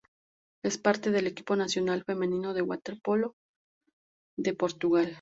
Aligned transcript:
Es 0.63 0.79
parte 0.79 1.11
del 1.11 1.27
equipo 1.27 1.55
nacional 1.55 2.03
femenino 2.03 2.55
de 2.55 2.63
waterpolo 2.63 3.35
de 4.35 4.55
Portugal. 4.55 5.09